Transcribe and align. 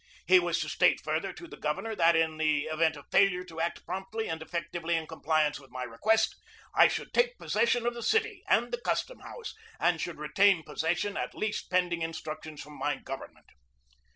He 0.25 0.39
was 0.39 0.59
to 0.61 0.67
state 0.67 0.99
further 0.99 1.31
to 1.33 1.47
the 1.47 1.57
governor 1.59 1.93
that, 1.93 2.15
in 2.15 2.37
the 2.37 2.61
event 2.63 2.95
of 2.95 3.05
failure 3.11 3.43
to 3.43 3.61
act 3.61 3.85
promptly 3.85 4.27
and 4.27 4.41
effectively 4.41 4.95
in 4.95 5.05
compliance 5.05 5.59
with 5.59 5.69
my 5.69 5.83
request, 5.83 6.35
I 6.73 6.87
should 6.87 7.13
take 7.13 7.37
possession 7.37 7.85
of 7.85 7.93
the 7.93 8.01
city 8.01 8.43
and 8.49 8.71
the 8.71 8.81
custom 8.81 9.19
house 9.19 9.53
and 9.79 9.97
148 9.97 9.97
GEORGE 9.97 9.97
DEWEY 10.33 10.43
should 10.47 10.53
retain 10.57 10.63
possession 10.63 11.17
at 11.17 11.35
least 11.35 11.69
pending 11.69 12.01
instructions 12.01 12.63
from 12.63 12.79
my 12.79 12.95
government. 12.95 13.51